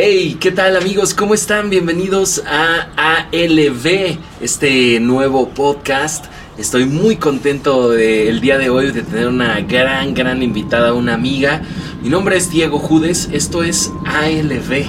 [0.00, 1.12] Hey, ¿qué tal amigos?
[1.12, 1.70] ¿Cómo están?
[1.70, 6.26] Bienvenidos a ALB, este nuevo podcast.
[6.56, 11.14] Estoy muy contento de, el día de hoy de tener una gran, gran invitada, una
[11.14, 11.62] amiga.
[12.00, 14.86] Mi nombre es Diego Judes, esto es ALB.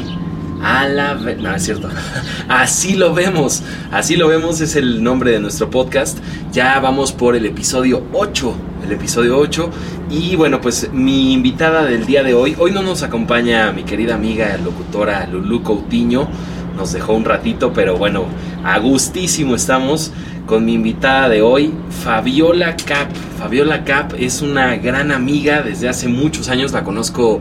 [0.62, 1.90] A la no, es cierto.
[2.48, 3.64] Así lo vemos.
[3.92, 6.20] Así lo vemos es el nombre de nuestro podcast.
[6.52, 8.56] Ya vamos por el episodio 8.
[8.90, 9.70] El episodio 8.
[10.10, 12.56] Y bueno, pues mi invitada del día de hoy.
[12.58, 16.28] Hoy no nos acompaña mi querida amiga locutora Lulu Coutinho.
[16.76, 18.26] Nos dejó un ratito, pero bueno,
[18.64, 20.12] a gustísimo estamos
[20.48, 21.72] con mi invitada de hoy,
[22.04, 23.10] Fabiola Cap.
[23.38, 26.72] Fabiola Cap es una gran amiga desde hace muchos años.
[26.72, 27.40] La conozco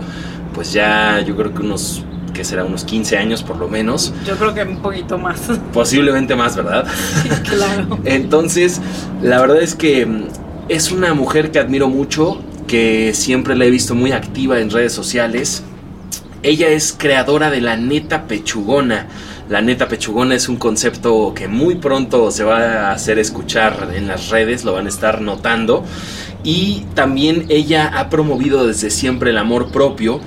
[0.53, 4.13] pues ya yo creo que unos que será unos 15 años por lo menos.
[4.27, 5.41] Yo creo que un poquito más.
[5.73, 6.87] Posiblemente más, ¿verdad?
[7.23, 7.99] Sí, claro.
[8.05, 8.83] Entonces,
[9.23, 10.29] la verdad es que
[10.69, 14.93] es una mujer que admiro mucho, que siempre la he visto muy activa en redes
[14.93, 15.63] sociales.
[16.43, 19.07] Ella es creadora de la neta pechugona.
[19.49, 24.07] La neta pechugona es un concepto que muy pronto se va a hacer escuchar en
[24.07, 25.85] las redes, lo van a estar notando.
[26.45, 30.21] Y también ella ha promovido desde siempre el amor propio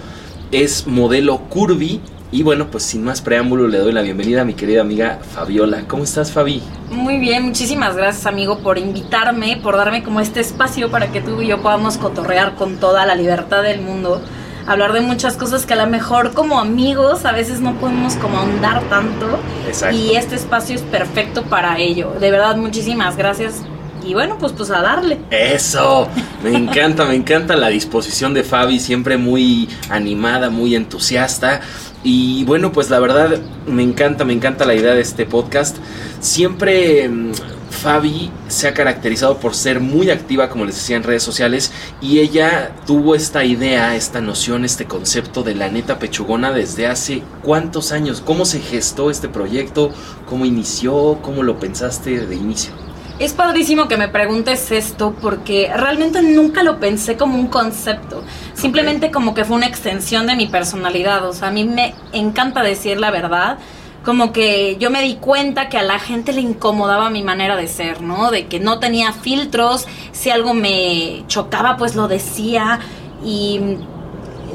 [0.52, 2.02] es modelo curvy.
[2.34, 5.84] Y bueno, pues sin más preámbulo le doy la bienvenida a mi querida amiga Fabiola.
[5.86, 6.64] ¿Cómo estás, Fabi?
[6.90, 11.42] Muy bien, muchísimas gracias, amigo, por invitarme, por darme como este espacio para que tú
[11.42, 14.22] y yo podamos cotorrear con toda la libertad del mundo.
[14.66, 18.38] Hablar de muchas cosas que a lo mejor como amigos a veces no podemos como
[18.38, 19.38] ahondar tanto.
[19.68, 19.98] Exacto.
[19.98, 22.14] Y este espacio es perfecto para ello.
[22.18, 23.56] De verdad, muchísimas gracias
[24.05, 25.19] y bueno, pues pues a darle.
[25.30, 26.07] Eso,
[26.44, 31.61] me encanta, me encanta la disposición de Fabi, siempre muy animada, muy entusiasta.
[32.03, 35.77] Y bueno, pues la verdad me encanta, me encanta la idea de este podcast.
[36.19, 37.31] Siempre mm,
[37.69, 41.72] Fabi se ha caracterizado por ser muy activa, como les decía, en redes sociales.
[42.02, 47.22] Y ella tuvo esta idea, esta noción, este concepto de la neta pechugona desde hace
[47.44, 48.22] cuántos años.
[48.25, 49.91] ¿Cómo se gestó este proyecto?
[50.27, 51.19] ¿Cómo inició?
[51.22, 52.91] ¿Cómo lo pensaste de inicio?
[53.22, 58.23] Es padrísimo que me preguntes esto porque realmente nunca lo pensé como un concepto,
[58.56, 62.63] simplemente como que fue una extensión de mi personalidad, o sea, a mí me encanta
[62.63, 63.59] decir la verdad,
[64.03, 67.68] como que yo me di cuenta que a la gente le incomodaba mi manera de
[67.68, 68.31] ser, ¿no?
[68.31, 72.79] De que no tenía filtros, si algo me chocaba pues lo decía.
[73.23, 73.78] Y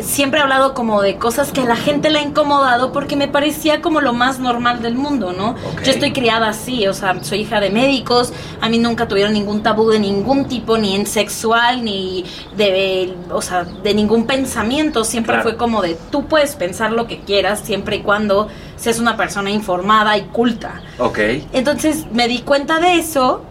[0.02, 3.28] siempre he hablado como de cosas que a la gente le ha incomodado porque me
[3.28, 5.54] parecía como lo más normal del mundo, ¿no?
[5.84, 9.62] Yo estoy criada así, o sea, soy hija de médicos, a mí nunca tuvieron ningún
[9.62, 12.24] tabú de ningún tipo, ni en sexual, ni
[12.56, 15.42] de, o sea, de ningún pensamiento, siempre Claro.
[15.50, 19.50] fue como de tú puedes pensar lo que quieras siempre y cuando seas una persona
[19.50, 20.82] informada y culta.
[20.98, 21.18] Ok.
[21.52, 23.42] Entonces me di cuenta de eso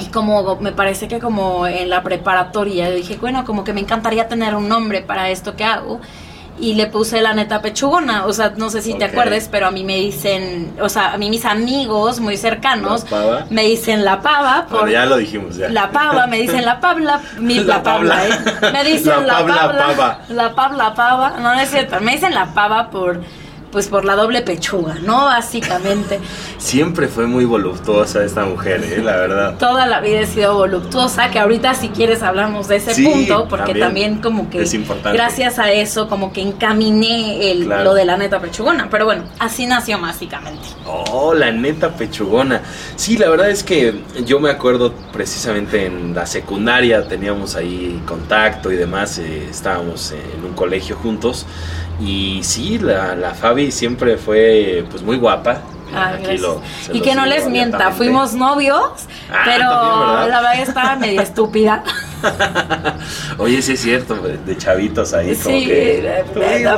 [0.00, 4.28] y como me parece que como en la preparatoria dije, bueno, como que me encantaría
[4.28, 6.00] tener un nombre para esto que hago.
[6.60, 9.70] Y le puse la neta pechugona, o sea, no sé si te acuerdes, pero a
[9.70, 14.20] mí me dicen, o sea, a mí mis amigos muy cercanos ¿La me dicen la
[14.20, 15.70] pava por Bueno, ya lo dijimos, ya.
[15.70, 18.68] la pava, me dicen la pabla, mi, La la, pabla, pabla.
[18.68, 18.70] ¿eh?
[18.72, 20.18] Me dicen La la, pabla, pabla, pava.
[20.28, 23.22] la pabla, pava, no, no es cierto, me dicen la pava por,
[23.72, 25.24] pues por la doble pechuga, ¿no?
[25.24, 26.20] Básicamente.
[26.58, 29.02] Siempre fue muy voluptuosa esta mujer, ¿eh?
[29.02, 29.58] la verdad.
[29.58, 33.48] Toda la vida he sido voluptuosa, que ahorita si quieres hablamos de ese Sí, punto,
[33.48, 33.80] porque también.
[33.80, 35.16] también, como que Es importante.
[35.18, 37.84] gracias a eso como que encaminé el, Claro.
[37.84, 40.62] lo de la neta pechugona, pero bueno, así nació básicamente.
[40.86, 42.60] Oh, la neta pechugona.
[42.96, 43.94] Sí, la verdad es que
[44.24, 50.44] yo me acuerdo precisamente en la secundaria teníamos ahí contacto y demás, eh, estábamos en
[50.44, 51.46] un colegio juntos
[52.04, 55.58] y sí, la, la Fabi siempre fue pues muy guapa.
[55.94, 58.82] Ah, lo- y que no les mienta, fuimos novios,
[59.30, 59.68] Ah, pero
[60.28, 61.84] la verdad estaba medio estúpida.
[63.38, 66.24] Oye, sí es cierto, de chavitos ahí como Sí, que eh,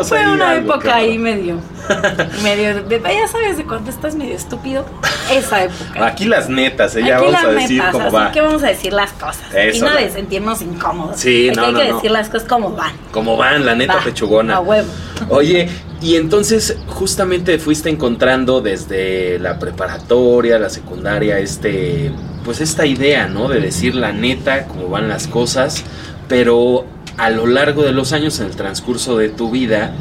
[0.04, 1.58] fue ahí una época ahí medio,
[2.42, 4.84] medio, de, ya sabes de cuando estás medio estúpido,
[5.30, 6.06] esa época.
[6.06, 8.32] Aquí las netas, ella Aquí vamos a decir netas, cómo así va.
[8.32, 9.42] que vamos a decir las cosas.
[9.54, 11.20] Eso, y no la- de sentirnos incómodos.
[11.20, 11.94] Sí, Aquí no, hay no, que no.
[11.96, 12.92] decir las cosas como van.
[13.12, 14.56] Cómo van, la neta Va, pechugona.
[14.56, 14.88] A huevo.
[15.28, 15.68] Oye,
[16.02, 22.10] y entonces justamente fuiste encontrando desde la preparatoria, la secundaria, este,
[22.44, 23.48] pues esta idea, ¿no?
[23.48, 25.82] De decir la neta, cómo van las cosas,
[26.28, 26.84] pero
[27.16, 29.94] a lo largo de los años, en el transcurso de tu vida,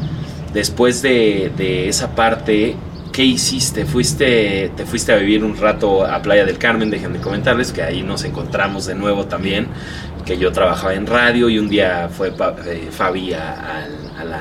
[0.54, 2.76] después de, de esa parte,
[3.12, 3.84] ¿qué hiciste?
[3.84, 8.02] Fuiste, te fuiste a vivir un rato a Playa del Carmen, déjenme comentarles que ahí
[8.02, 9.66] nos encontramos de nuevo también,
[10.24, 12.28] que yo trabajaba en radio y un día fue
[12.66, 14.38] eh, Fabi a, a- a la,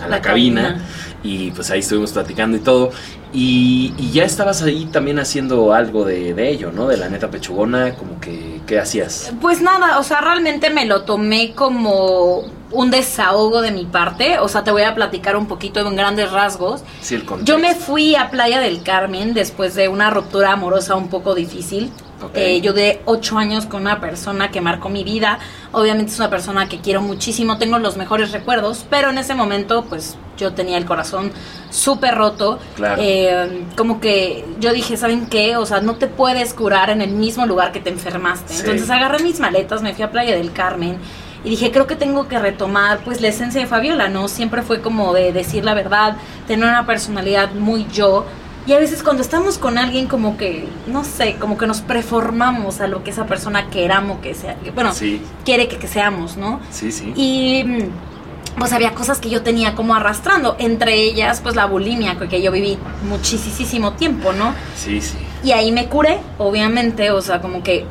[0.00, 0.84] a la La cabina, cabina.
[1.22, 2.90] y pues ahí estuvimos platicando y todo.
[3.32, 6.88] Y, y ya estabas ahí también haciendo algo de, de ello, ¿no?
[6.88, 9.32] De la neta pechugona, como que, ¿qué hacías?
[9.40, 14.48] Pues nada, o sea, realmente me lo tomé como un desahogo de mi parte, o
[14.48, 16.82] sea, te voy a platicar un poquito en grandes rasgos.
[17.00, 17.24] Sí, el.
[17.44, 21.90] Yo me fui a Playa del Carmen después de una ruptura amorosa un poco difícil.
[22.22, 22.32] Ok.
[22.34, 25.38] Eh, yo de ocho años con una persona que marcó mi vida.
[25.72, 29.84] Obviamente es una persona que quiero muchísimo, tengo los mejores recuerdos, pero en ese momento
[29.84, 31.30] pues yo tenía el corazón
[31.70, 32.58] súper roto.
[32.74, 33.00] Claro.
[33.02, 35.56] Eh, como que yo dije, ¿saben qué?
[35.56, 38.52] O sea, no te puedes curar en el mismo lugar que te enfermaste.
[38.52, 38.60] Sí.
[38.60, 40.98] Entonces agarré mis maletas, me fui a Playa del Carmen
[41.44, 44.28] y dije, creo que tengo que retomar pues la esencia de Fabiola, ¿no?
[44.28, 48.26] Siempre fue como de decir la verdad, tener una personalidad muy yo.
[48.66, 52.80] Y a veces cuando estamos con alguien como que, no sé, como que nos preformamos
[52.82, 56.36] a lo que esa persona queramos que sea, que, bueno, Sí, quiere que, que seamos,
[56.36, 56.60] ¿no?
[56.70, 57.12] sí, sí.
[57.16, 62.18] Y mm, pues había cosas que yo tenía como arrastrando, entre ellas pues la bulimia
[62.18, 62.76] que yo viví
[63.08, 64.52] muchísimo tiempo, ¿no?
[64.76, 65.16] Sí, sí.
[65.44, 67.86] Y ahí me curé, obviamente, o sea, como que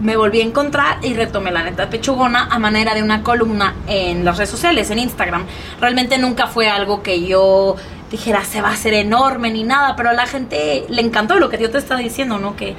[0.00, 4.24] me volví a encontrar y retomé la neta pechugona a manera de una columna en
[4.24, 5.44] las redes sociales, en Instagram.
[5.80, 7.76] Realmente nunca fue algo que yo
[8.10, 11.48] dijera se va a hacer enorme ni nada, pero a la gente le encantó lo
[11.48, 12.56] que yo te estaba diciendo, ¿no?
[12.56, 12.74] Que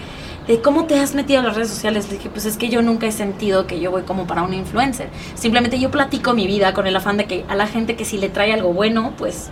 [0.47, 3.07] de cómo te has metido a las redes sociales, dije, pues es que yo nunca
[3.07, 5.09] he sentido que yo voy como para un influencer.
[5.33, 8.17] Simplemente yo platico mi vida con el afán de que a la gente que si
[8.17, 9.49] le trae algo bueno, pues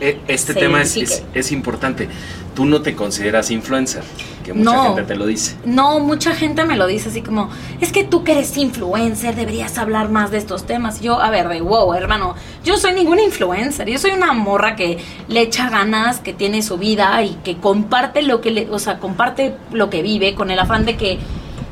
[0.00, 2.08] Este Se tema es, es, importante.
[2.54, 4.02] Tú no te consideras influencer,
[4.44, 4.82] que mucha No.
[4.84, 5.56] gente te lo dice.
[5.64, 7.48] No, mucha gente me lo dice así como,
[7.80, 11.00] es que tú que eres influencer deberías hablar más de estos temas.
[11.00, 12.34] Yo, a ver, de wow, hermano,
[12.64, 14.98] yo soy ningún influencer, yo soy una morra que
[15.28, 18.98] le echa ganas, que tiene su vida y que comparte lo que le, o sea,
[18.98, 21.18] comparte lo que vive con el afán de que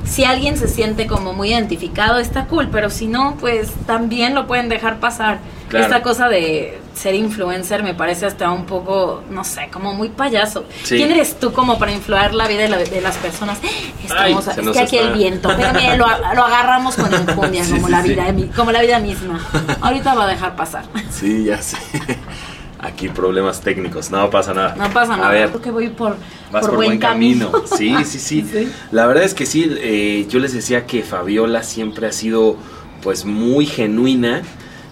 [0.05, 4.47] si alguien se siente como muy identificado está cool, pero si no, pues también lo
[4.47, 5.39] pueden dejar pasar.
[5.79, 5.87] Claro.
[5.95, 10.65] Esta cosa de ser influencer me parece hasta un poco, no sé, como muy payaso.
[10.85, 10.97] Sí.
[10.97, 13.59] ¿Quién eres tú como para influir la vida de, la- de las personas?
[14.05, 17.73] Estamos, se es que aquí está- el viento, pero lo, lo agarramos con enjundia, Sí,
[17.73, 19.41] como sí, la vida, como la vida misma.
[19.81, 20.85] Ahorita va a dejar pasar.
[21.11, 21.77] Sí, ya sé.
[22.79, 24.75] Aquí problemas técnicos, no pasa nada.
[24.77, 25.29] No pasa nada.
[25.31, 26.17] A ver, Creo que voy por,
[26.53, 27.51] vas por, buen camino.
[27.77, 28.71] Sí, sí, sí, Sí.
[28.91, 32.57] La verdad es que sí, eh, yo les decía que Fabiola siempre ha sido
[33.03, 34.43] pues muy genuina,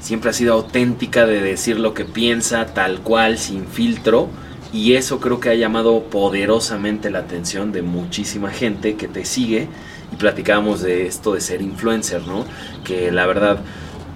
[0.02, 4.28] siempre ha sido auténtica de decir lo que piensa tal cual, sin filtro.
[4.72, 9.68] Y eso creo que ha llamado poderosamente la atención de muchísima gente que te sigue.
[10.12, 12.44] Y platicábamos de esto de ser influencer, ¿no?
[12.84, 13.60] Que la verdad,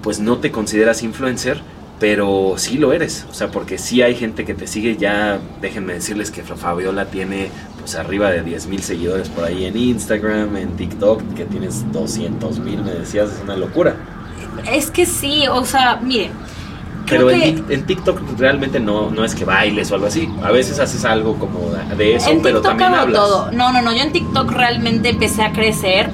[0.01, 1.61] pues no te consideras influencer,
[1.99, 3.25] pero sí lo eres.
[3.29, 4.97] O sea, porque sí hay gente que te sigue.
[4.97, 7.49] Ya déjenme decirles que Fabiola tiene
[7.79, 12.59] pues arriba de 10 mil seguidores por ahí en Instagram, en TikTok, que tienes 200
[12.59, 14.16] mil, me decías, es una locura.
[14.71, 16.31] Es que sí, o sea, miren.
[17.05, 20.07] Creo Pero en, que Tik- en TikTok realmente no, no es que bailes o algo
[20.07, 20.29] así.
[20.43, 21.59] A veces haces algo como
[21.95, 23.21] de eso, en pero TikTok también hago hablas.
[23.21, 23.51] todo.
[23.53, 23.93] No, no, no.
[23.93, 26.09] Yo en TikTok realmente empecé a crecer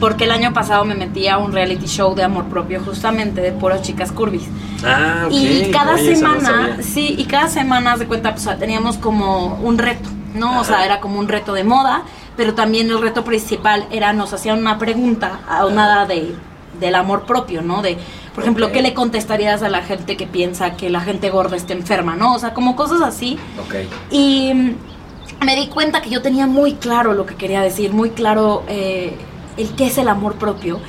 [0.00, 3.52] porque el año pasado me metí a un reality show de amor propio, justamente de
[3.52, 4.42] puras chicas curvis.
[4.84, 5.32] Ah, ok.
[5.32, 9.54] Y cada Oye, eso no semana, sí, y cada semana, de cuenta, pues teníamos como
[9.62, 10.60] un reto, ¿no?
[10.60, 12.02] O sea, era como un reto de moda,
[12.36, 16.34] pero también el reto principal era, nos hacían una pregunta a una de,
[16.80, 17.82] del amor propio, ¿no?
[17.82, 17.96] De,
[18.34, 18.72] por ejemplo.
[18.72, 22.34] ¿qué le contestarías a la gente que piensa que la gente gorda está enferma, ¿no?
[22.34, 23.38] O sea, como cosas así.
[23.64, 23.74] Ok.
[24.10, 28.10] Y mm, me di cuenta que yo tenía muy claro lo que quería decir, muy
[28.10, 29.16] claro eh,
[29.56, 30.80] el qué es el amor propio.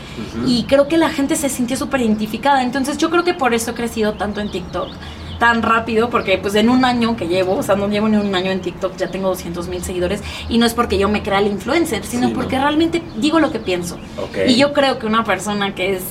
[0.45, 2.63] Y creo que la gente se sintió súper identificada.
[2.63, 4.89] Entonces yo creo que por eso he crecido tanto en TikTok
[5.39, 8.33] tan rápido, porque pues en un año que llevo, o sea, no llevo ni un
[8.33, 11.39] año en TikTok, ya tengo 200 mil seguidores, y no es porque yo me crea
[11.39, 12.39] el influencer, sino Sí, ¿no?
[12.39, 13.97] porque realmente digo lo que pienso.
[14.47, 16.03] Y yo creo que una persona que es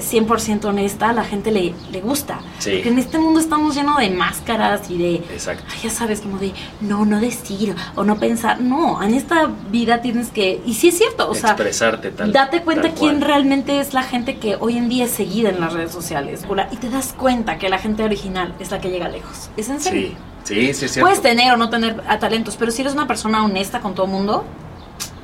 [0.00, 2.40] 100% honesta, la gente le, le gusta.
[2.58, 2.72] Sí.
[2.74, 5.64] Porque en este mundo estamos llenos de máscaras y de Exacto.
[5.70, 8.60] Ay, ya sabes, como de no, no decir o no pensar.
[8.60, 10.60] No, en esta vida tienes que.
[10.66, 14.02] Y sí es cierto, o sea, Expresarte tal date cuenta tal quién realmente es la
[14.02, 16.44] gente que hoy en día es seguida en las redes sociales.
[16.70, 19.50] Y te das cuenta que la gente original es la que llega lejos.
[19.56, 20.10] Es en serio.
[20.44, 21.00] Sí, sí, sí, es cierto.
[21.00, 24.06] Puedes tener o no tener a talentos, pero si eres una persona honesta con todo
[24.06, 24.44] el mundo,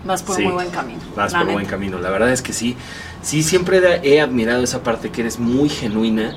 [0.06, 1.00] vas por Sí, muy buen camino.
[1.14, 1.52] Vas por neta.
[1.52, 1.98] buen camino.
[1.98, 2.76] La verdad es que sí.
[3.22, 6.36] Sí, siempre he admirado esa parte que eres muy genuina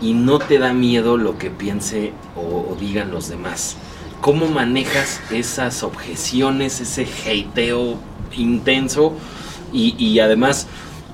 [0.00, 3.76] y no te da miedo lo que piense o, o digan los demás.
[4.20, 7.98] ¿Cómo manejas esas objeciones, ese hateo
[8.32, 9.16] intenso
[9.72, 10.68] y, y además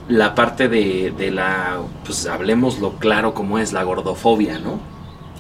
[0.09, 4.81] la parte de, de la, pues hablemoslo claro como es, la gordofobia, ¿no?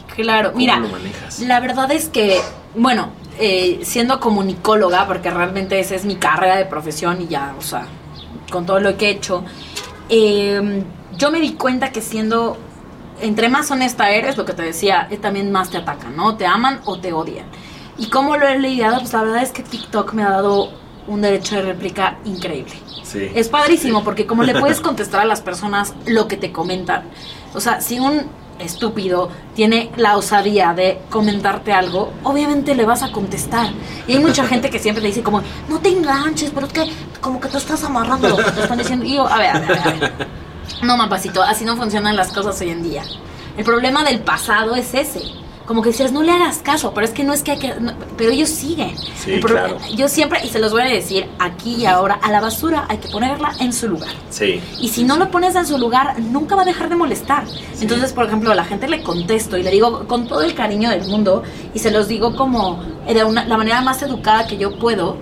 [0.07, 1.41] Claro, ¿Cómo mira, lo manejas?
[1.41, 2.41] La verdad es que,
[2.75, 7.63] bueno, eh, siendo comunicóloga, porque realmente esa es mi carrera de profesión y ya, o
[7.63, 7.87] sea,
[8.51, 9.45] con todo lo que he hecho,
[10.09, 10.83] eh,
[11.17, 12.57] yo me di cuenta que siendo,
[13.21, 16.37] entre más honesta eres, lo que te decía, eh, también más te atacan, ¿no?
[16.37, 17.47] Te aman o te odian.
[17.99, 20.71] Y cómo lo he lidiado, pues la verdad es que TikTok me ha dado
[21.07, 22.75] un derecho de réplica increíble.
[23.03, 23.31] Sí.
[23.35, 27.05] Es padrísimo porque como le puedes contestar a las personas lo que te comentan,
[27.55, 28.27] O sea, si un
[28.59, 33.71] estúpido tiene la osadía de comentarte algo, obviamente le vas a contestar.
[34.07, 36.91] Y hay mucha gente que siempre le dice como, no te enganches, pero es que
[37.21, 39.05] como que te estás amarrando lo que te están diciendo.
[39.05, 40.13] Y yo, a ver, a ver, a ver.
[40.83, 43.05] No, mapacito, así no funcionan las cosas hoy en día.
[43.57, 45.23] El problema del pasado es ese.
[45.67, 47.75] Como que decías, no le hagas caso, pero es que no es que hay que...
[47.81, 48.97] no, pero ellos siguen.
[49.17, 49.79] Sí, El claro.
[49.97, 52.99] Yo siempre, y se los voy a decir aquí y ahora, a la basura hay
[52.99, 54.13] que ponerla en su lugar.
[54.31, 54.61] Sí.
[54.81, 57.45] Y si no lo pones en su lugar, nunca va a dejar de molestar.
[57.81, 60.91] Entonces, por ejemplo, a la gente le contesto y le digo con todo el cariño
[60.91, 61.43] del mundo
[61.75, 65.19] y se los digo como de una, la manera más educada que yo puedo,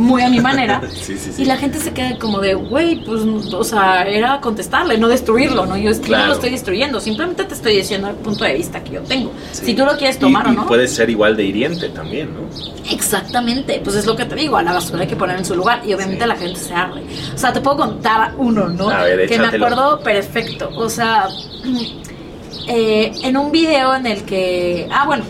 [0.00, 0.80] muy a mi manera.
[0.90, 1.42] Sí, sí, sí.
[1.42, 5.64] Y la gente se queda como de, güey, pues, o sea, era contestarle, no destruirlo,
[5.66, 5.76] ¿no?
[5.76, 8.54] Yo, es que yo no lo estoy destruyendo, simplemente te estoy diciendo el punto de
[8.54, 9.32] vista que yo tengo.
[9.52, 10.66] Si tú lo quieres tomar y o no.
[10.66, 12.40] puede ser igual de hiriente también, ¿no?
[12.90, 15.54] Exactamente, pues es lo que te digo, a la basura hay que poner en su
[15.54, 17.02] lugar y obviamente la gente se arde.
[17.34, 18.90] O sea, te puedo contar uno, ¿no?
[18.90, 20.70] A ver, que me acuerdo perfecto.
[20.76, 21.28] O sea,
[22.68, 25.24] eh, en un video en el que, ah, bueno,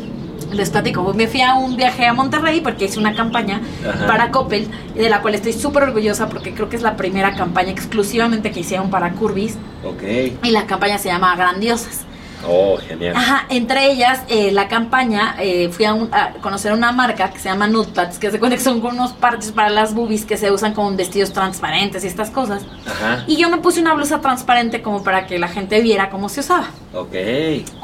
[0.52, 4.06] les platico, me fui a un viaje a Monterrey porque hice una campaña Ajá.
[4.06, 7.70] para Coppel, de la cual estoy súper orgullosa porque creo que es la primera campaña
[7.70, 10.02] exclusivamente que hicieron para Curvis Ok.
[10.42, 12.02] y la campaña se llama Grandiosas.
[12.46, 13.14] Oh, genial.
[13.16, 17.38] Ajá, entre ellas, eh, la campaña, eh, fui a, un- a conocer una marca que
[17.38, 20.50] se llama Nudepads, que se cuenta que son unos parches para las boobies que se
[20.50, 22.62] usan con vestidos transparentes y estas cosas.
[22.86, 23.24] Ajá.
[23.26, 26.40] Y yo me puse una blusa transparente como para que la gente viera cómo se
[26.40, 26.68] usaba.
[26.94, 27.14] Ok.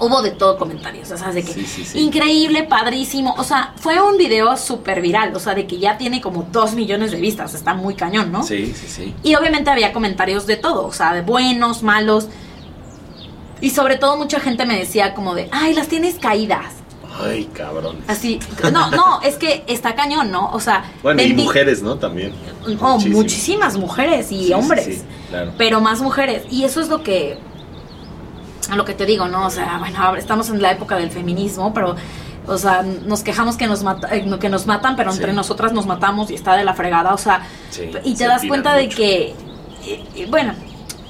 [0.01, 1.99] Hubo de todo comentarios, o sea, de que Sí, sí, sí.
[2.01, 3.35] increíble, padrísimo.
[3.39, 6.75] O sea, fue un video súper viral, o sea, de que ya tiene como dos
[6.75, 8.43] millones de vistas, está muy cañón, ¿no?
[8.43, 9.15] Sí, sí, sí.
[9.23, 12.29] Y obviamente había comentarios de todo, o sea, de buenos, malos.
[13.61, 16.75] Y sobre todo mucha gente me decía como de, ay, las tienes caídas.
[17.19, 17.97] Ay, cabrón.
[18.09, 18.39] Así,
[18.73, 20.51] no, no, es que está cañón, ¿no?
[20.53, 21.97] O sea, Bueno, y mujeres, ¿no?
[21.97, 22.33] También.
[22.81, 23.17] Oh, Muchísimo.
[23.17, 24.85] muchísimas mujeres y Sí, hombres.
[24.85, 25.53] sí, claro.
[25.57, 26.43] Pero más mujeres.
[26.51, 27.39] Y eso es lo que,
[28.75, 29.47] lo que te digo, ¿no?
[29.47, 31.97] O sea, bueno, estamos en la época del feminismo, pero,
[32.47, 35.37] o sea, nos quejamos que nos, mata- eh, que nos matan, pero entre Sí.
[35.37, 37.15] nosotras nos matamos y está de la fregada.
[37.15, 39.29] O sea, Sí, y te se das cuenta de que,
[39.87, 40.53] eh, eh, bueno,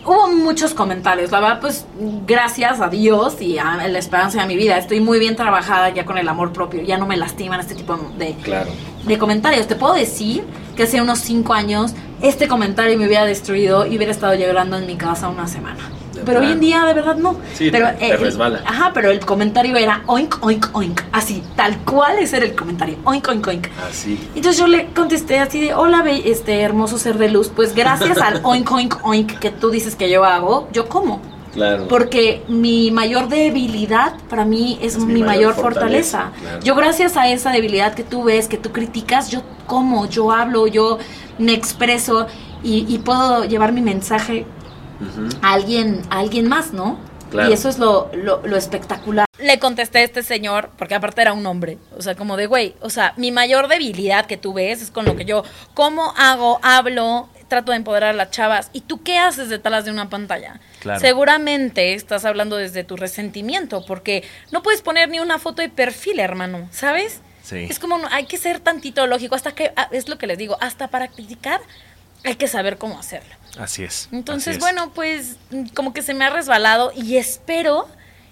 [0.06, 1.30] hubo muchos comentarios.
[1.30, 1.84] La verdad, pues,
[2.26, 6.04] gracias a Dios y a la esperanza de mi vida, estoy muy bien trabajada ya
[6.04, 6.82] con el amor propio.
[6.82, 8.70] Ya no me lastiman este tipo de, Claro.
[9.04, 9.66] de comentarios.
[9.66, 10.44] Te puedo decir
[10.76, 14.86] que hace unos cinco años este comentario me hubiera destruido y hubiera estado llorando en
[14.86, 15.78] mi casa una semana.
[16.16, 17.36] De Pero hoy en día de verdad no.
[17.54, 18.60] Sí, pero, te- el- resbala.
[18.66, 21.00] Ajá, pero el comentario era oink, oink, oink.
[21.12, 22.96] Así, tal cual ese era el comentario.
[23.04, 23.66] Oink, oink, oink.
[23.88, 24.18] Así.
[24.34, 27.50] Entonces yo le contesté así de, hola, este hermoso ser de luz.
[27.54, 31.20] Pues gracias al oink, oink, oink que tú dices que yo hago, yo como.
[31.52, 31.88] Claro.
[31.88, 36.18] Porque mi mayor debilidad para mí es, Es mi, mi mayor, mayor fortaleza.
[36.24, 36.62] fortaleza, claro.
[36.62, 40.66] Yo gracias a esa debilidad que tú ves, que tú criticas, yo como, yo hablo,
[40.66, 40.98] yo
[41.38, 42.26] me expreso
[42.62, 44.44] y, y puedo llevar mi mensaje
[45.42, 46.98] A alguien, a alguien más, ¿no?
[47.30, 47.50] Claro.
[47.50, 49.26] Y eso es lo, lo, lo espectacular.
[49.38, 52.74] Le contesté a este señor, porque aparte era un hombre, o sea, como de, güey,
[52.80, 55.42] o sea, mi mayor debilidad que tú ves es con lo que yo,
[55.74, 58.70] ¿cómo hago, hablo, trato de empoderar a las chavas?
[58.72, 60.60] ¿Y tú qué haces detrás de una pantalla?
[60.80, 61.00] Claro.
[61.00, 64.22] Seguramente estás hablando desde tu resentimiento, porque
[64.52, 67.20] no puedes poner ni una foto de perfil, hermano, ¿sabes?
[67.42, 67.66] Sí.
[67.68, 70.38] Es como, no- hay que ser tantito lógico, hasta que, ah, es lo que les
[70.38, 71.60] digo, hasta para criticar
[72.24, 73.34] hay que saber cómo hacerlo.
[73.58, 74.08] Así es.
[74.12, 74.60] Entonces, así es.
[74.60, 75.36] bueno, pues
[75.74, 77.88] como que se me ha resbalado y espero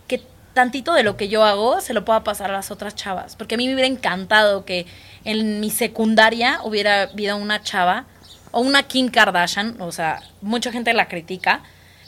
[0.07, 3.37] que tantito de lo que yo hago se lo pueda pasar a las otras chavas.
[3.37, 4.87] Porque a mí me hubiera encantado que
[5.25, 8.05] en mi secundaria hubiera habido una chava
[8.51, 11.63] o una Kim Kardashian, o sea, mucha gente la critica,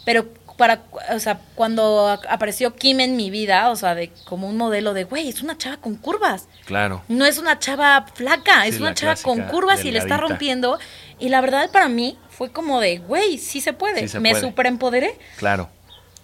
[0.05, 0.83] pero para,
[1.13, 5.05] o sea, cuando apareció Kim en mi vida, o sea, de como un modelo de,
[5.05, 6.49] güey, es una chava con curvas.
[6.65, 7.03] Claro.
[7.09, 10.79] No es una chava flaca, Sí, es una chava con curvas y le está rompiendo.
[11.19, 14.01] Y la verdad para mí fue como de, güey, sí se puede.
[14.03, 14.43] Sí se me puede.
[14.43, 15.19] superempoderé.
[15.37, 15.71] Claro.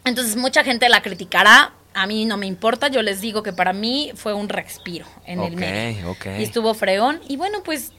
[0.05, 1.73] Entonces mucha gente la criticará.
[1.95, 5.41] A mí no me importa, yo les digo que para mí fue un respiro en
[5.41, 6.11] el medio.
[6.11, 6.27] ok.
[6.39, 7.21] Y estuvo fregón.
[7.29, 7.93] Y bueno, pues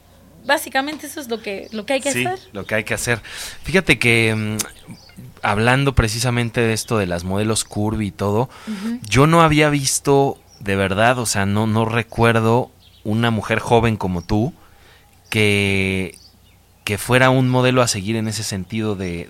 [0.46, 2.40] básicamente eso es lo que, lo que hay que sí, hacer.
[2.54, 3.22] lo que hay que hacer.
[3.64, 4.58] Fíjate que mm,
[5.44, 8.50] hablando precisamente de esto de las modelos curvy y todo,
[9.08, 12.72] yo no había visto de verdad, o sea, no, no recuerdo
[13.04, 14.54] una mujer joven como tú
[15.30, 16.18] que,
[16.84, 19.30] que fuera un modelo a seguir en ese sentido de,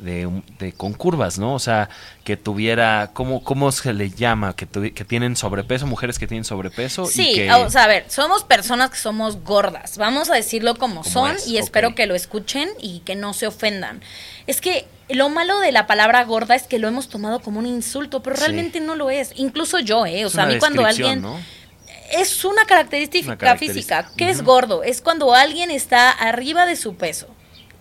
[0.57, 1.53] de, con curvas, ¿no?
[1.53, 1.87] O sea,
[2.23, 4.55] que tuviera, ¿cómo, cómo se le llama?
[4.55, 7.03] Que, tuvi- que tienen sobrepeso, mujeres que tienen sobrepeso.
[7.03, 10.75] y Sí, que, o sea, a ver, somos personas que somos gordas, vamos a decirlo
[10.75, 14.01] como, son es, y espero que lo escuchen y que no se ofendan.
[14.47, 17.67] Es que lo malo de la palabra gorda es que lo hemos tomado como un
[17.67, 18.41] insulto, pero Sí.
[18.41, 19.31] realmente no lo es.
[19.35, 20.23] Incluso yo, ¿eh?
[20.25, 21.21] O es sea, a mí cuando alguien...
[21.21, 21.39] ¿no?
[22.11, 23.97] Es una característica, Una característica.
[24.03, 24.17] física.
[24.17, 24.83] ¿Qué es gordo?
[24.83, 27.27] Es cuando alguien está arriba de su peso.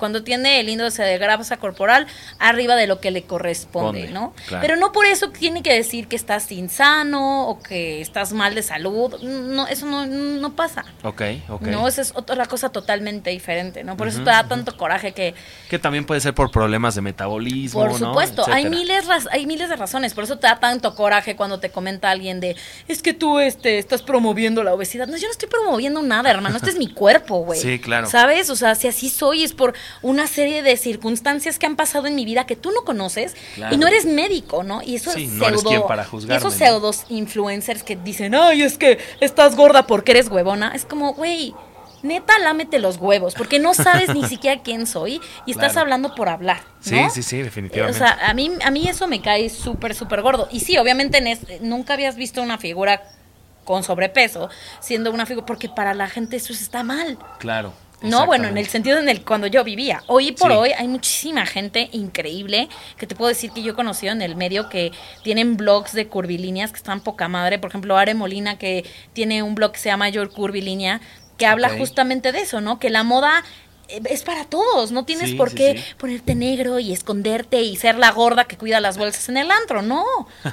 [0.02, 2.08] Cuando tiene el índice de grasa corporal
[2.40, 4.34] arriba de lo que le corresponde, Ponde, ¿no?
[4.48, 4.60] claro.
[4.60, 8.64] Pero no por eso tiene que decir que estás insano o que estás mal de
[8.64, 9.14] salud.
[9.22, 10.84] No, eso no, no pasa.
[11.04, 11.62] Ok, ok.
[11.68, 13.96] No, esa es otra cosa totalmente diferente, ¿no?
[13.96, 15.36] Por eso te da tanto coraje que,
[15.70, 18.08] Que también puede ser por problemas de metabolismo, por ¿no?
[18.08, 19.02] supuesto, hay Etcétera.
[19.04, 20.14] miles, hay miles de razones.
[20.14, 22.56] Por eso te da tanto coraje cuando te comenta alguien de,
[22.88, 25.06] es que tú este, estás promoviendo la obesidad.
[25.06, 26.56] No, yo no estoy promoviendo nada, hermano.
[26.56, 27.60] Este es mi cuerpo, güey.
[27.60, 28.08] Sí, claro.
[28.08, 28.50] ¿Sabes?
[28.50, 32.14] O sea, si así soy, es por una serie de circunstancias que han pasado en
[32.14, 33.74] mi vida que tú no conoces Claro.
[33.74, 34.82] y no eres médico, ¿no?
[34.82, 35.70] Y eso Sí, es no eres pseudo.
[35.76, 40.28] quien para juzgarme, esos pseudos influencers que dicen, ay, es que estás gorda porque eres
[40.28, 40.72] huevona.
[40.74, 41.54] Es como, güey.
[42.04, 46.28] Neta, lámete los huevos, porque no sabes ni siquiera quién soy y estás hablando por
[46.28, 46.60] hablar.
[46.80, 47.08] Sí, ¿no?
[47.10, 47.96] sí, sí, O definitivamente.
[47.96, 50.48] sea, a mí, a mí eso me cae súper, súper gordo.
[50.50, 53.04] Y sí, obviamente en es- nunca habías visto una figura
[53.64, 54.48] con sobrepeso
[54.80, 57.18] siendo una figura, porque para la gente eso está mal.
[57.38, 57.72] claro.
[58.02, 60.02] No, bueno, en el sentido en el cuando yo vivía.
[60.06, 60.56] Hoy por Sí.
[60.56, 64.36] hoy hay muchísima gente increíble que te puedo decir que yo he conocido en el
[64.36, 64.92] medio que
[65.22, 67.58] tienen blogs de curvilíneas que están poca madre.
[67.58, 71.00] Por ejemplo, Are Molina que tiene un blog que se llama Your Curvilínea
[71.38, 72.78] que habla justamente de eso, ¿no?
[72.78, 73.42] Que la moda
[73.88, 77.76] eh, es para todos, no tienes Sí, por sí, qué ponerte negro y esconderte y
[77.76, 80.04] ser la gorda que cuida las bolsas en el antro, no.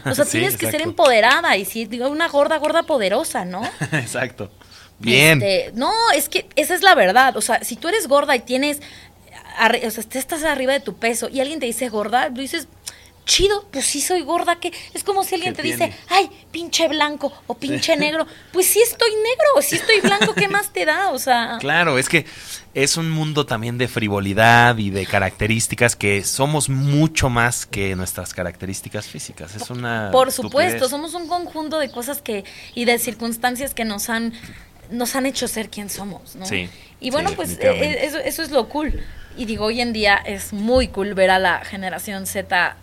[0.05, 3.61] O sea, tienes que ser empoderada y si digo una gorda, gorda poderosa, ¿no?
[3.91, 4.51] Exacto.
[4.99, 5.41] Bien.
[5.41, 7.37] Este, no, es que esa es la verdad.
[7.37, 8.79] O sea, si tú eres gorda y tienes,
[9.85, 12.67] o sea, te estás arriba de tu peso y alguien te dice gorda, tú dices,
[13.25, 16.87] chido, pues sí soy gorda, que es como si alguien ¿Qué te dice, ay, pinche
[16.87, 18.25] blanco o pinche negro.
[18.51, 21.11] Pues sí estoy negro, sí estoy blanco, ¿qué más te da?
[21.11, 22.25] O sea, Claro, es que
[22.73, 28.33] es un mundo también de frivolidad y de características que somos mucho más que nuestras
[28.33, 29.55] características físicas.
[29.55, 30.89] Es una Por supuesto, estupidez.
[30.89, 34.33] somos un conjunto de cosas que y de circunstancias que nos han
[34.89, 36.45] nos han hecho ser quien somos, ¿no?
[36.45, 36.69] Sí,
[36.99, 38.03] Y bueno, sí, pues definitivamente.
[38.03, 39.01] eh, eso, eso es lo cool.
[39.37, 42.75] Y digo, hoy en día es muy cool ver a la generación Z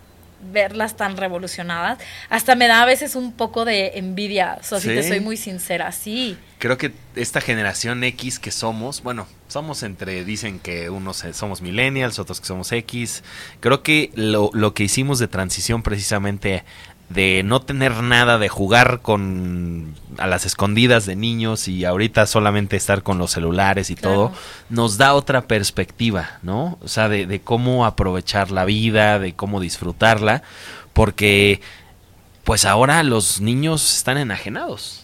[0.51, 1.97] verlas tan revolucionadas.
[2.29, 5.35] Hasta me da a veces un poco de envidia, o sea, si te soy muy
[5.35, 6.37] sincera, sí.
[6.59, 11.61] Creo que esta generación X que somos, bueno, somos entre, dicen que unos eh, somos
[11.61, 13.23] millennials, otros que somos X.
[13.59, 16.63] Creo que lo, lo que hicimos de transición precisamente
[17.09, 22.75] de no tener nada, de jugar con a las escondidas de niños y ahorita solamente
[22.75, 24.15] estar con los celulares y Claro.
[24.15, 24.31] todo,
[24.69, 26.77] nos da otra perspectiva, ¿no?
[26.81, 30.43] O sea, de, de cómo aprovechar la vida, de cómo disfrutarla,
[30.93, 31.61] porque
[32.43, 35.03] pues ahora los niños están enajenados.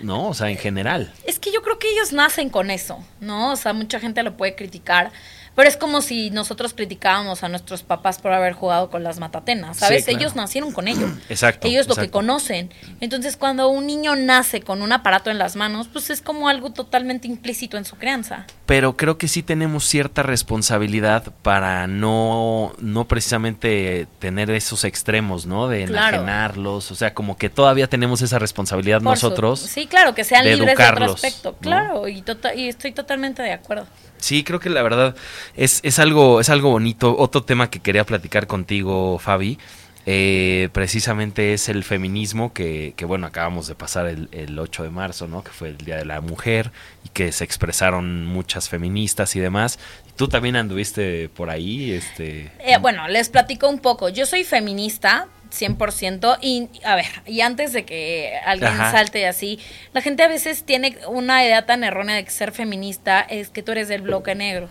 [0.00, 0.28] ¿no?
[0.28, 1.14] O sea, en general.
[1.24, 3.52] Es que yo creo que ellos nacen con eso, ¿no?
[3.52, 5.12] O sea, mucha gente lo puede criticar,
[5.54, 9.76] pero es como si nosotros criticábamos a nuestros papás por haber jugado con las matatenas,
[9.78, 10.04] ¿sabes?
[10.04, 10.18] Sí, claro.
[10.20, 11.06] Ellos nacieron con ello.
[11.28, 11.66] Exacto.
[11.68, 12.70] Ellos lo que conocen.
[13.00, 16.70] Entonces, cuando un niño nace con un aparato en las manos, pues es como algo
[16.72, 18.46] totalmente implícito en su crianza.
[18.66, 25.68] Pero creo que sí tenemos cierta responsabilidad para no, no precisamente tener esos extremos, ¿no?
[25.68, 26.16] De Claro.
[26.18, 26.90] enajenarlos.
[26.90, 29.60] O sea, como que todavía tenemos esa responsabilidad Por su- nosotros.
[29.60, 31.50] sí, claro, que sean de libres de otro aspecto.
[31.52, 31.58] ¿no?
[31.58, 33.86] Claro, y, tota- y estoy totalmente de acuerdo.
[34.24, 35.14] Sí, creo que la verdad
[35.54, 37.14] es, es algo, es algo bonito.
[37.18, 39.58] Otro tema que quería platicar contigo, Fabi,
[40.06, 44.88] eh, precisamente es el feminismo que, que, bueno, acabamos de pasar el, el 8 de
[44.88, 45.44] marzo, ¿no?
[45.44, 46.72] Que fue el Día de la Mujer
[47.04, 49.78] y que se expresaron muchas feministas y demás.
[50.16, 52.50] Tú también anduviste por ahí, este...
[52.60, 54.08] Eh, bueno, les platico un poco.
[54.08, 58.90] Yo soy feminista, 100%, y a ver, y antes de que alguien Ajá.
[58.90, 59.58] salte así,
[59.92, 63.62] la gente a veces tiene una idea tan errónea de que ser feminista es que
[63.62, 64.68] tú eres del bloque negro.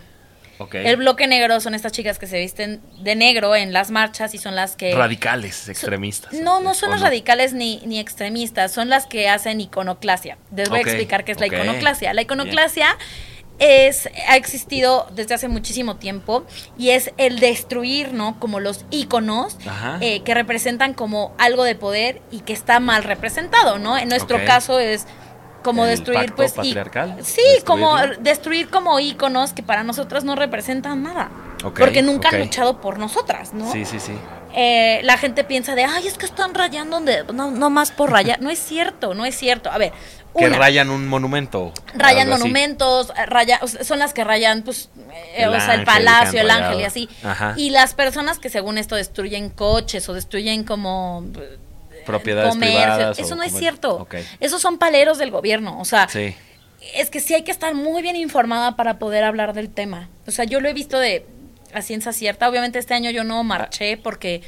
[0.72, 4.38] El bloque negro son estas chicas que se visten de negro en las marchas y
[4.38, 4.94] son las que...
[4.94, 6.32] Radicales, extremistas.
[6.32, 10.38] No, no son ¿o las radicales ni, ni extremistas, son las que hacen iconoclasia.
[10.54, 12.14] Les voy a explicar qué es la iconoclasia.
[12.14, 12.96] La iconoclasia
[13.58, 16.44] es, ha existido desde hace muchísimo tiempo
[16.76, 18.38] y es el destruir, ¿no?
[18.40, 19.98] Como los iconos Ajá.
[20.00, 23.96] eh, que representan como algo de poder y que está mal representado, ¿no?
[23.96, 25.06] En nuestro caso es
[25.62, 27.16] como ¿El destruir pacto pues patriarcal?
[27.22, 27.64] sí ¿Destruirlo?
[27.64, 31.30] como destruir como iconos que para nosotras no representan nada
[31.78, 34.12] porque nunca han luchado por nosotras no Sí, sí, sí.
[34.54, 38.40] Eh, la gente piensa de, ay, es que están rayando, no, no más por rayar.
[38.40, 39.70] No es cierto, no es cierto.
[39.70, 39.92] A ver,
[40.38, 41.72] Que rayan un monumento.
[41.94, 45.74] rayan monumentos, eh, raya- o sea, son las que rayan, pues, eh, El o sea,
[45.74, 47.08] el palacio, el ángel y así.
[47.22, 47.54] Ajá.
[47.56, 51.24] Y las personas que según esto destruyen coches o destruyen como...
[52.06, 53.18] Propiedades comercios, privadas.
[53.18, 53.94] Eso no es cierto.
[53.96, 54.16] Ok.
[54.40, 55.80] Esos son paleros del gobierno.
[55.80, 56.34] O sea, Sí.
[56.94, 60.10] es que sí hay que estar muy bien informada para poder hablar del tema.
[60.26, 61.26] O sea, yo lo he visto de
[61.74, 62.48] a ciencia cierta.
[62.48, 64.42] Obviamente este año yo no marché porque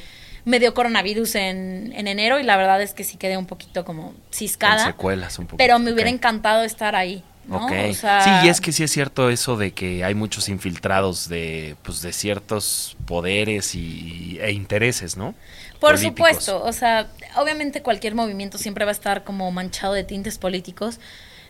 [0.45, 3.83] me dio coronavirus en, en enero y la verdad es que sí quedé un poquito
[3.83, 4.85] como ciscada.
[4.85, 5.57] secuelas un poco.
[5.57, 7.23] Pero me hubiera encantado estar ahí.
[7.47, 7.65] ¿no?
[7.65, 7.71] Ok.
[7.89, 11.29] O sea, sí, y es que sí es cierto eso de que hay muchos infiltrados
[11.29, 15.33] de, pues, de ciertos poderes y, e intereses, ¿no?
[15.79, 16.45] Por políticos.
[16.45, 20.99] supuesto, o sea, obviamente cualquier movimiento siempre va a estar como manchado de tintes políticos.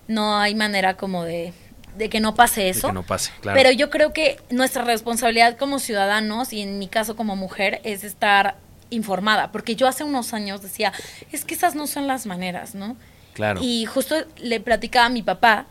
[0.08, 1.54] No hay manera como de,
[1.98, 2.88] de que no pase De eso.
[2.88, 3.58] que no pase, claro.
[3.58, 8.04] Pero yo creo que nuestra responsabilidad como ciudadanos y en mi caso como mujer es
[8.04, 8.56] estar
[8.90, 10.94] informada, porque yo hace unos años decía,
[11.32, 12.96] es que esas no son las maneras, ¿no?
[13.34, 13.60] claro.
[13.62, 15.68] Y justo le platicaba a mi papá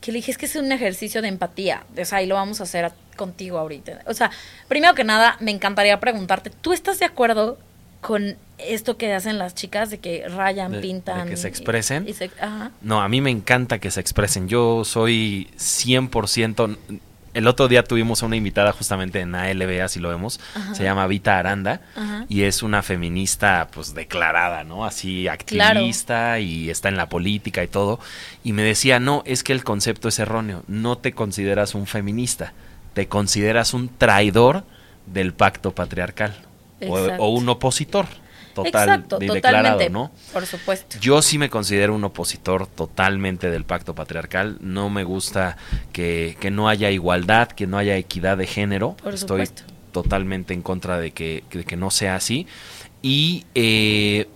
[0.00, 2.60] que le dije, es que es un ejercicio de empatía, o sea, y lo vamos
[2.60, 4.02] a hacer contigo ahorita.
[4.06, 4.30] O sea,
[4.68, 7.58] primero que nada, me encantaría preguntarte, ¿tú estás de acuerdo
[8.02, 11.26] con esto que hacen las chicas de que rayan, De- de pintan?
[11.28, 12.06] que se expresen?
[12.06, 12.70] y se- ajá.
[12.82, 14.48] No, a mí me encanta que se expresen.
[14.48, 16.76] Yo soy 100%...
[17.34, 20.38] El otro día tuvimos a una invitada justamente en ALB, así lo vemos.
[20.54, 20.74] Ajá.
[20.74, 21.80] Se llama Vita Aranda.
[21.96, 22.26] Ajá.
[22.28, 24.84] Y es una feminista, pues, declarada, ¿no?
[24.84, 28.00] Así, activista y está en la política y todo.
[28.44, 30.62] Y me decía, no, es que el concepto es erróneo.
[30.68, 32.52] No te consideras un feminista.
[32.92, 34.64] Te consideras un traidor
[35.06, 36.34] del pacto patriarcal.
[36.90, 38.06] O, un opositor
[38.54, 40.12] total Exacto, de- totalmente, declarado, ¿no?
[40.32, 40.98] por supuesto.
[41.00, 44.58] Yo sí me considero un opositor totalmente del pacto patriarcal.
[44.60, 45.56] No me gusta
[45.92, 48.94] que, que no haya igualdad, que no haya equidad de género.
[49.02, 49.62] Por Estoy supuesto.
[49.92, 52.46] totalmente en contra de que, de que no sea así.
[53.00, 54.28] Y eh,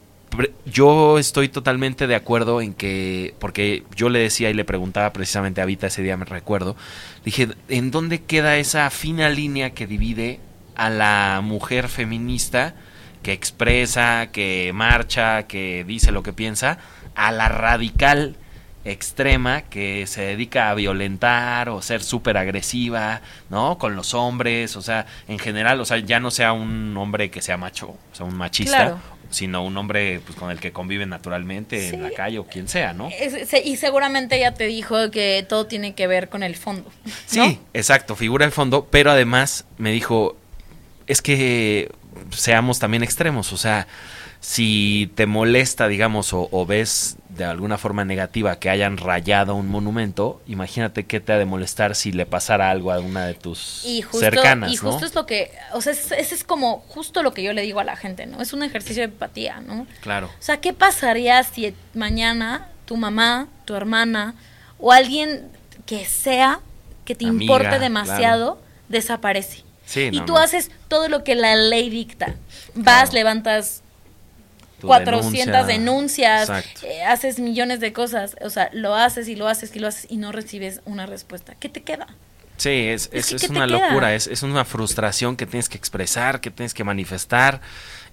[0.64, 5.60] yo estoy totalmente de acuerdo en que, porque yo le decía y le preguntaba precisamente
[5.60, 6.76] a Vita ese día, me recuerdo,
[7.24, 10.40] dije, ¿en dónde queda esa fina línea que divide
[10.76, 12.74] a la mujer feminista
[13.22, 16.78] que expresa, que marcha, que dice lo que piensa,
[17.14, 18.36] a la radical
[18.84, 23.78] extrema que se dedica a violentar o ser súper agresiva, ¿no?
[23.78, 27.42] Con los hombres, o sea, en general, o sea, ya no sea un hombre que
[27.42, 28.98] sea macho, o sea, un machista, Claro.
[29.28, 31.96] sino un hombre pues, con el que convive naturalmente Sí.
[31.96, 33.08] en la calle o quien sea, ¿no?
[33.18, 36.88] Es- se- y seguramente ella te dijo que todo tiene que ver con el fondo.
[37.04, 37.12] ¿no?
[37.26, 40.36] Sí, exacto, figura el fondo, pero además me dijo,
[41.06, 41.90] es que
[42.30, 43.86] seamos también extremos, o sea,
[44.40, 49.68] si te molesta, digamos, o, o ves de alguna forma negativa que hayan rayado un
[49.68, 53.84] monumento, imagínate qué te ha de molestar si le pasara algo a una de tus
[53.84, 55.06] Y justo, cercanas, y justo ¿no?
[55.06, 57.80] es lo que, o sea, es- ese es como justo lo que yo le digo
[57.80, 58.40] a la gente, ¿no?
[58.40, 59.86] Es un ejercicio de empatía, ¿no?
[60.00, 64.34] Claro, O sea, ¿qué pasaría si mañana tu mamá, tu hermana
[64.78, 65.50] o alguien
[65.86, 66.60] que sea
[67.04, 69.65] que te Amiga, importe demasiado desaparece?
[69.86, 70.38] Sí, y no, tú no.
[70.38, 72.36] haces todo lo que la ley dicta.
[72.74, 73.12] Vas, Claro.
[73.12, 73.82] levantas
[74.80, 76.50] Tu 400 denuncia, denuncias,
[76.82, 80.06] eh, haces millones de cosas, o sea, lo haces y lo haces y lo haces
[80.10, 81.54] y no recibes una respuesta.
[81.58, 82.08] ¿Qué te queda?
[82.58, 85.46] Sí, es, Es es, que, es ¿qué te una locura, es, es una frustración que
[85.46, 87.60] tienes que expresar, que tienes que manifestar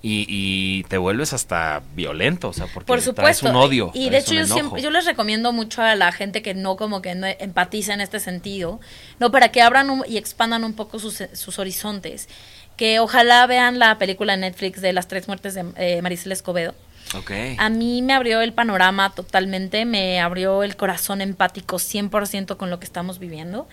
[0.06, 3.50] y, y te vuelves hasta violento, o sea, porque Por supuesto.
[3.50, 3.90] un odio.
[3.94, 7.02] Y de hecho yo siempre, yo les recomiendo mucho a la gente que no como
[7.02, 8.82] que no empatiza en este sentido,
[9.20, 12.28] no para que abran un- y expandan un poco sus, sus horizontes,
[12.76, 16.76] que ojalá vean la película en Netflix de las tres muertes de eh, Maricel Escobedo.
[17.16, 17.32] Ok.
[17.58, 22.80] A mí me abrió el panorama totalmente, me abrió el corazón empático 100% con lo
[22.80, 23.68] que estamos viviendo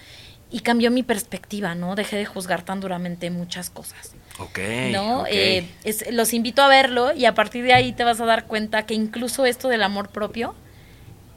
[0.50, 1.94] y cambió mi perspectiva, ¿no?
[1.94, 4.12] Dejé de juzgar tan duramente muchas cosas.
[4.38, 4.58] Ok.
[4.92, 5.24] ¿no?
[5.28, 8.46] Eh, es- los invito a verlo y a partir de ahí te vas a dar
[8.46, 10.54] cuenta que incluso esto del amor propio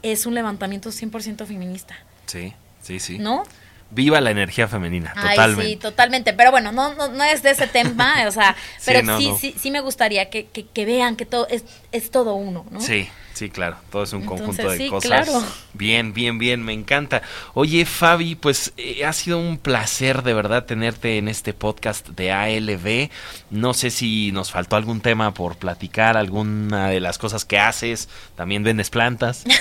[0.02, 1.96] es un levantamiento 100% feminista,
[2.26, 3.18] sí, sí, sí.
[3.18, 3.44] ¿no?
[3.90, 5.70] Viva la energía femenina, Ay, totalmente.
[5.72, 6.32] sí, totalmente.
[6.32, 9.28] Pero bueno, no, no, no es de ese tema, o sea, Sí, pero no, sí,
[9.28, 9.36] no.
[9.38, 12.80] sí, sí me gustaría que, que, que vean que todo es, es todo uno, ¿no?
[12.80, 13.76] Sí, sí, claro.
[13.90, 15.08] Todo es un Entonces, conjunto de sí, cosas.
[15.08, 15.44] claro.
[15.74, 17.22] Bien, bien, bien, me encanta.
[17.52, 22.32] Oye, Fabi, pues eh, ha sido un placer de verdad tenerte en este podcast de
[22.32, 23.10] ALB.
[23.50, 28.08] No sé si nos faltó algún tema por platicar, alguna de las cosas que haces.
[28.36, 29.44] También vendes plantas.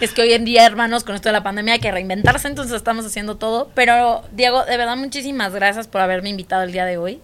[0.00, 2.76] Es que hoy en día, hermanos, con esto de la pandemia hay que reinventarse, entonces
[2.76, 3.70] estamos haciendo todo.
[3.74, 7.20] Pero, Diego, de verdad, muchísimas gracias por haberme invitado el día de hoy.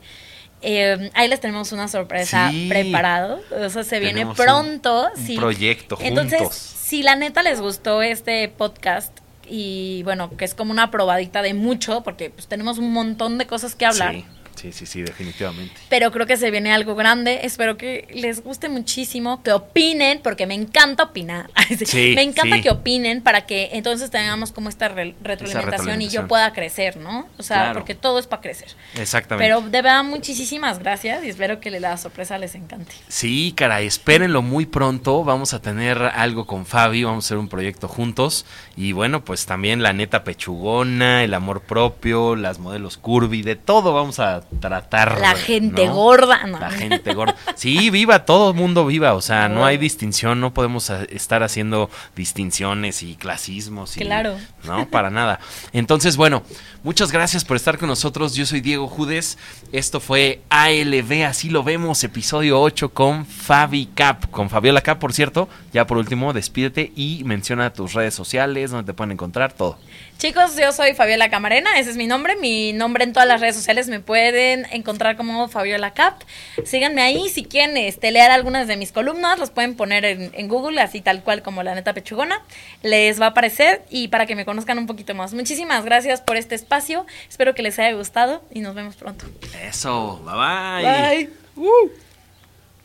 [0.63, 2.67] Eh, ahí les tenemos una sorpresa Sí.
[2.69, 3.41] preparado.
[3.65, 5.11] O sea, se viene un- pronto.
[5.17, 5.37] un sí.
[5.37, 6.57] proyecto Entonces, juntos.
[6.57, 9.17] si la neta les gustó este podcast
[9.49, 13.47] y bueno, que es como una probadita de mucho, porque pues tenemos un montón de
[13.47, 14.15] cosas que hablar.
[14.15, 14.25] Sí,
[14.63, 15.75] sí, sí, sí, definitivamente.
[15.89, 17.41] Pero creo que se viene algo grande.
[17.43, 21.51] Espero que les guste muchísimo, que opinen, porque me encanta opinar.
[21.85, 22.63] Sí, me encanta sí.
[22.63, 27.27] que opinen para que entonces tengamos como esta re- retroalimentación y yo pueda crecer, ¿no?
[27.39, 27.75] O sea, Claro.
[27.81, 28.69] porque todo es para crecer.
[28.95, 29.45] Exactamente.
[29.49, 32.93] Pero de verdad, muchísimas gracias y espero que la sorpresa les encante.
[33.09, 35.25] Sí, caray, espérenlo muy pronto.
[35.25, 38.45] Vamos a tener algo con Fabi, vamos a hacer un proyecto juntos.
[38.77, 43.93] Y bueno, pues también la neta pechugona, el amor propio, las modelos curvy, de todo
[43.95, 45.21] vamos a tratar.
[45.21, 46.59] La gente gorda, ¿no?
[46.59, 47.35] La gente gorda.
[47.57, 49.15] Sí, viva, todo el mundo viva.
[49.15, 53.97] O sea, no hay distinción, no podemos a- estar haciendo distinciones y clasismos.
[53.97, 54.37] Y, Claro.
[54.65, 55.41] No, para nada.
[55.73, 56.43] Entonces, bueno,
[56.83, 58.35] muchas gracias por estar con nosotros.
[58.35, 59.39] Yo soy Diego Judes.
[59.73, 64.31] Esto fue ALB, así lo vemos, episodio 8 con Fabi Cap.
[64.31, 65.49] Con Fabiola Cap, por cierto.
[65.73, 69.79] Ya por último, despídete y menciona tus redes sociales, donde te pueden encontrar, todo.
[70.23, 72.37] Chicos, yo soy Fabiola Camarena, ese es mi nombre.
[72.37, 76.23] Mi nombre en todas las redes sociales me pueden encontrar como Fabiola Cap.
[76.65, 80.47] Síganme ahí, si quieren este, leer algunas de mis columnas, los pueden poner en, en
[80.47, 82.41] Google, así tal cual como la neta pechugona.
[82.83, 85.35] Les va a aparecer y para que me conozcan un poquito más.
[85.35, 87.05] Muchísimas gracias por este espacio.
[87.29, 89.25] Espero que les haya gustado y nos vemos pronto.
[89.61, 91.29] Eso, bye bye.
[91.57, 92.12] Bye.